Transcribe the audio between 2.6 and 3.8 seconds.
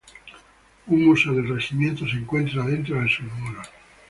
dentro de sus muros.